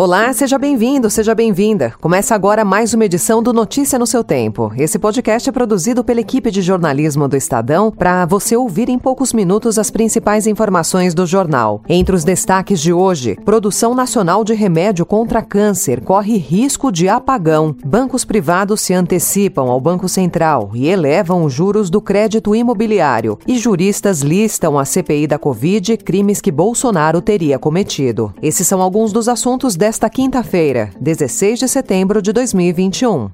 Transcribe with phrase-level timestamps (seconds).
[0.00, 1.92] Olá, seja bem-vindo, seja bem-vinda.
[2.00, 4.70] Começa agora mais uma edição do Notícia no seu Tempo.
[4.76, 9.32] Esse podcast é produzido pela equipe de jornalismo do Estadão para você ouvir em poucos
[9.32, 11.82] minutos as principais informações do jornal.
[11.88, 17.74] Entre os destaques de hoje, produção nacional de remédio contra câncer corre risco de apagão.
[17.84, 23.36] Bancos privados se antecipam ao Banco Central e elevam os juros do crédito imobiliário.
[23.48, 28.32] E juristas listam a CPI da Covid crimes que Bolsonaro teria cometido.
[28.40, 33.30] Esses são alguns dos assuntos desta desta quinta-feira, 16 de setembro de 2021.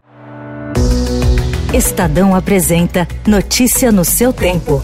[1.74, 4.80] Estadão apresenta Notícia no seu tempo.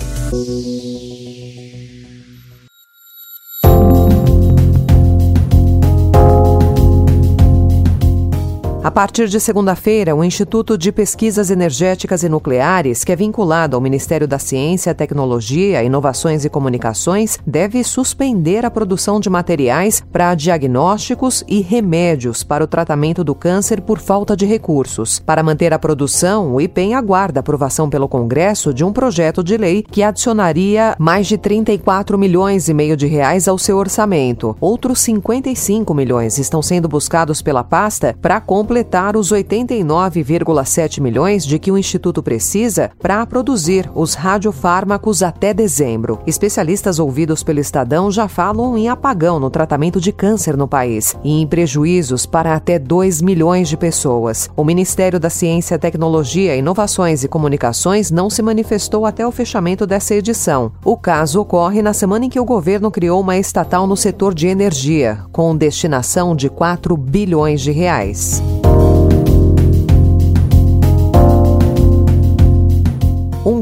[8.90, 13.80] A partir de segunda-feira, o Instituto de Pesquisas Energéticas e Nucleares, que é vinculado ao
[13.80, 21.44] Ministério da Ciência, Tecnologia, Inovações e Comunicações, deve suspender a produção de materiais para diagnósticos
[21.46, 25.20] e remédios para o tratamento do câncer por falta de recursos.
[25.20, 29.84] Para manter a produção, o IPEM aguarda aprovação pelo Congresso de um projeto de lei
[29.84, 34.56] que adicionaria mais de 34 milhões e meio de reais ao seu orçamento.
[34.60, 38.80] Outros 55 milhões estão sendo buscados pela pasta para compra
[39.16, 46.18] os 89,7 milhões de que o Instituto precisa para produzir os radiofármacos até dezembro.
[46.26, 51.40] Especialistas ouvidos pelo Estadão já falam em apagão no tratamento de câncer no país e
[51.40, 54.50] em prejuízos para até 2 milhões de pessoas.
[54.56, 60.14] O Ministério da Ciência, Tecnologia, Inovações e Comunicações não se manifestou até o fechamento dessa
[60.14, 60.72] edição.
[60.84, 64.48] O caso ocorre na semana em que o governo criou uma estatal no setor de
[64.48, 68.42] energia, com destinação de 4 bilhões de reais.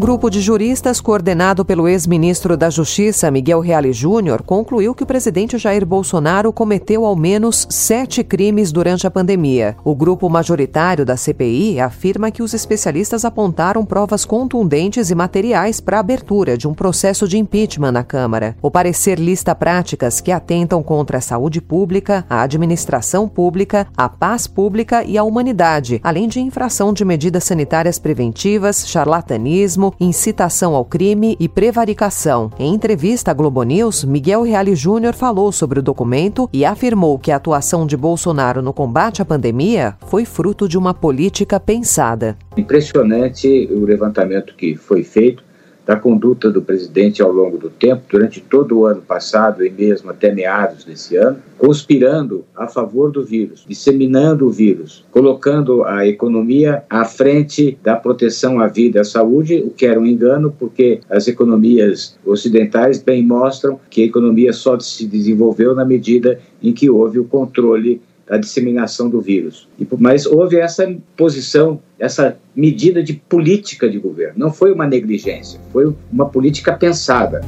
[0.09, 5.59] Grupo de juristas, coordenado pelo ex-ministro da Justiça, Miguel Reale Júnior, concluiu que o presidente
[5.59, 9.77] Jair Bolsonaro cometeu ao menos sete crimes durante a pandemia.
[9.85, 15.99] O grupo majoritário da CPI afirma que os especialistas apontaram provas contundentes e materiais para
[15.99, 18.57] a abertura de um processo de impeachment na Câmara.
[18.63, 24.47] O parecer lista práticas que atentam contra a saúde pública, a administração pública, a paz
[24.47, 31.37] pública e a humanidade, além de infração de medidas sanitárias preventivas, charlatanismo incitação ao crime
[31.41, 32.51] e prevaricação.
[32.59, 37.31] Em entrevista à Globo News, Miguel Reale Júnior falou sobre o documento e afirmou que
[37.31, 42.37] a atuação de Bolsonaro no combate à pandemia foi fruto de uma política pensada.
[42.57, 45.48] Impressionante o levantamento que foi feito
[45.89, 50.11] da conduta do presidente ao longo do tempo, durante todo o ano passado e mesmo
[50.11, 56.83] até meados desse ano, conspirando a favor do vírus, disseminando o vírus, colocando a economia
[56.91, 61.01] à frente da proteção à vida e à saúde, o que era um engano, porque
[61.09, 66.91] as economias ocidentais bem mostram que a economia só se desenvolveu na medida em que
[66.91, 69.69] houve o controle da disseminação do vírus.
[69.99, 74.35] Mas houve essa posição, essa medida de política de governo.
[74.37, 77.41] Não foi uma negligência, foi uma política pensada.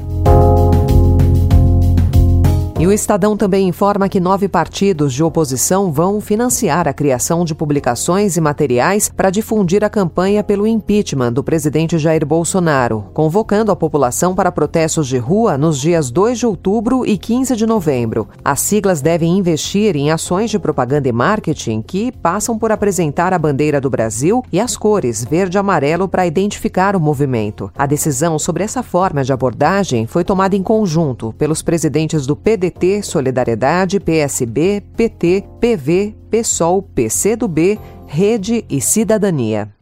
[2.81, 7.55] E o Estadão também informa que nove partidos de oposição vão financiar a criação de
[7.55, 13.77] publicações e materiais para difundir a campanha pelo impeachment do presidente Jair Bolsonaro, convocando a
[13.77, 18.27] população para protestos de rua nos dias 2 de outubro e 15 de novembro.
[18.43, 23.39] As siglas devem investir em ações de propaganda e marketing que passam por apresentar a
[23.39, 27.71] bandeira do Brasil e as cores verde e amarelo para identificar o movimento.
[27.77, 32.70] A decisão sobre essa forma de abordagem foi tomada em conjunto pelos presidentes do PDT
[32.71, 39.75] PT, Solidariedade, PSB, PT, PV, PSOL, PCdoB, Rede e Cidadania.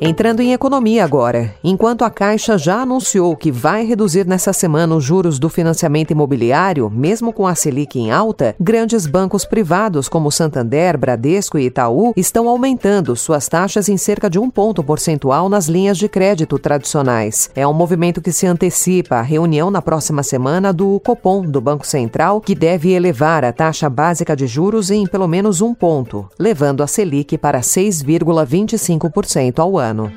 [0.00, 1.52] Entrando em economia agora.
[1.62, 6.88] Enquanto a Caixa já anunciou que vai reduzir nessa semana os juros do financiamento imobiliário,
[6.88, 12.48] mesmo com a Selic em alta, grandes bancos privados como Santander, Bradesco e Itaú estão
[12.48, 17.50] aumentando suas taxas em cerca de um ponto percentual nas linhas de crédito tradicionais.
[17.56, 21.84] É um movimento que se antecipa à reunião na próxima semana do Copom, do Banco
[21.84, 26.84] Central, que deve elevar a taxa básica de juros em pelo menos um ponto, levando
[26.84, 30.12] a Selic para 6,25% ao ano ano.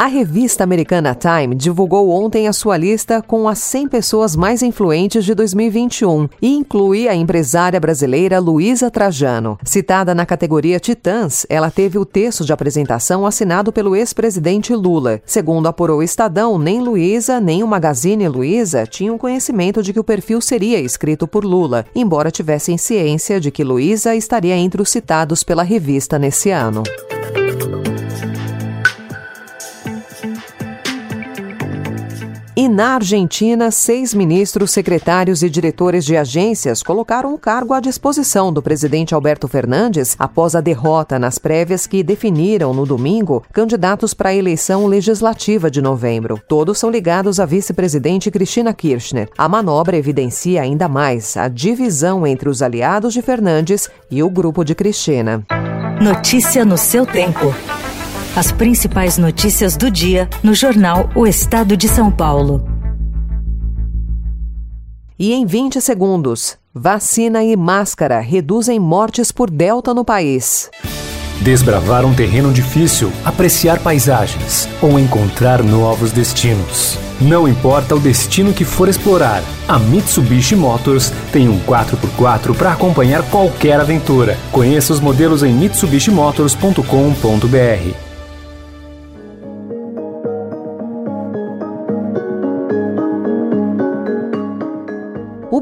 [0.00, 5.24] A revista americana Time divulgou ontem a sua lista com as 100 pessoas mais influentes
[5.24, 9.58] de 2021 e inclui a empresária brasileira Luísa Trajano.
[9.64, 15.20] Citada na categoria Titãs, ela teve o texto de apresentação assinado pelo ex-presidente Lula.
[15.26, 20.04] Segundo apurou o Estadão, nem Luísa nem o Magazine Luiza tinham conhecimento de que o
[20.04, 25.42] perfil seria escrito por Lula, embora tivessem ciência de que Luísa estaria entre os citados
[25.42, 26.84] pela revista nesse ano.
[32.58, 38.52] E na Argentina, seis ministros, secretários e diretores de agências colocaram o cargo à disposição
[38.52, 44.30] do presidente Alberto Fernandes após a derrota nas prévias que definiram no domingo candidatos para
[44.30, 46.42] a eleição legislativa de novembro.
[46.48, 49.28] Todos são ligados à vice-presidente Cristina Kirchner.
[49.38, 54.64] A manobra evidencia ainda mais a divisão entre os aliados de Fernandes e o grupo
[54.64, 55.44] de Cristina.
[56.02, 57.54] Notícia no seu tempo.
[58.38, 62.64] As principais notícias do dia no jornal O Estado de São Paulo.
[65.18, 70.70] E em 20 segundos, vacina e máscara reduzem mortes por delta no país.
[71.40, 76.96] Desbravar um terreno difícil, apreciar paisagens ou encontrar novos destinos.
[77.20, 83.28] Não importa o destino que for explorar, a Mitsubishi Motors tem um 4x4 para acompanhar
[83.30, 84.38] qualquer aventura.
[84.52, 88.07] Conheça os modelos em mitsubishimotors.com.br.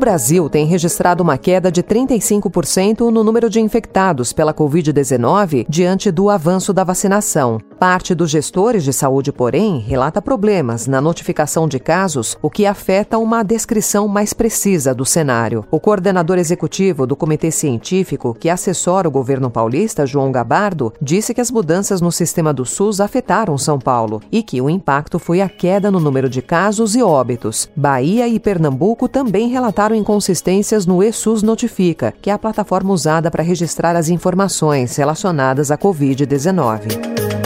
[0.07, 6.31] Brasil tem registrado uma queda de 35% no número de infectados pela Covid-19 diante do
[6.31, 7.59] avanço da vacinação.
[7.77, 13.19] Parte dos gestores de saúde, porém, relata problemas na notificação de casos, o que afeta
[13.19, 15.65] uma descrição mais precisa do cenário.
[15.73, 21.41] O coordenador executivo do Comitê Científico, que assessora o governo paulista, João Gabardo, disse que
[21.41, 25.49] as mudanças no sistema do SUS afetaram São Paulo e que o impacto foi a
[25.49, 27.69] queda no número de casos e óbitos.
[27.77, 33.43] Bahia e Pernambuco também relataram inconsistências no ESUS Notifica, que é a plataforma usada para
[33.43, 37.46] registrar as informações relacionadas à Covid-19.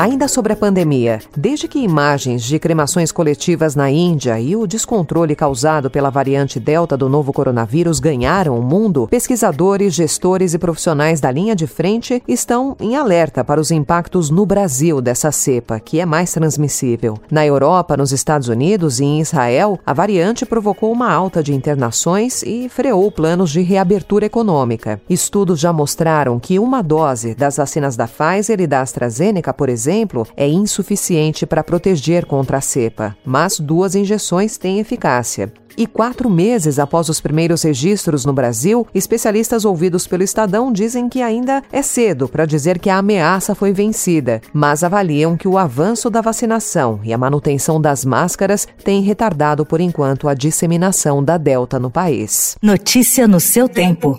[0.00, 5.36] Ainda sobre a pandemia, desde que imagens de cremações coletivas na Índia e o descontrole
[5.36, 11.30] causado pela variante Delta do novo coronavírus ganharam o mundo, pesquisadores, gestores e profissionais da
[11.30, 16.06] linha de frente estão em alerta para os impactos no Brasil dessa cepa, que é
[16.06, 17.18] mais transmissível.
[17.30, 22.42] Na Europa, nos Estados Unidos e em Israel, a variante provocou uma alta de internações
[22.42, 24.98] e freou planos de reabertura econômica.
[25.10, 29.89] Estudos já mostraram que uma dose das vacinas da Pfizer e da AstraZeneca, por exemplo,
[29.90, 35.52] exemplo, é insuficiente para proteger contra a cepa, mas duas injeções têm eficácia.
[35.76, 41.22] E quatro meses após os primeiros registros no Brasil, especialistas ouvidos pelo Estadão dizem que
[41.22, 46.10] ainda é cedo para dizer que a ameaça foi vencida, mas avaliam que o avanço
[46.10, 51.78] da vacinação e a manutenção das máscaras têm retardado por enquanto a disseminação da Delta
[51.78, 52.56] no país.
[52.62, 54.18] Notícia no seu tempo.